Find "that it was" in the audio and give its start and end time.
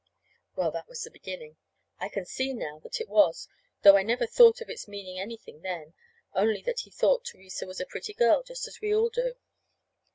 2.79-3.47